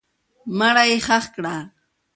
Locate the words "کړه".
1.35-1.55